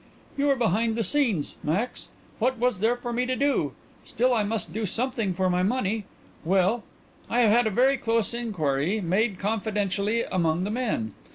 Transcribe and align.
"You 0.35 0.49
are 0.49 0.55
behind 0.55 0.95
the 0.95 1.03
scenes, 1.03 1.57
Max. 1.63 2.07
What 2.39 2.57
was 2.57 2.79
there 2.79 2.95
for 2.95 3.13
me 3.13 3.27
to 3.27 3.35
do? 3.35 3.73
Still 4.03 4.33
I 4.33 4.41
must 4.43 4.73
do 4.73 4.87
something 4.87 5.31
for 5.35 5.47
my 5.47 5.61
money. 5.61 6.05
Well, 6.43 6.81
I 7.29 7.41
have 7.41 7.51
had 7.51 7.67
a 7.67 7.69
very 7.69 7.97
close 7.97 8.33
inquiry 8.33 8.99
made 8.99 9.37
confidentially 9.37 10.23
among 10.23 10.63
the 10.63 10.71
men. 10.71 11.13